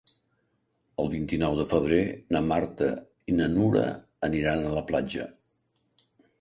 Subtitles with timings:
[1.03, 1.99] El vint-i-nou de febrer
[2.37, 2.89] na Marta
[3.33, 3.87] i na Nura
[4.31, 5.33] aniran a la platja.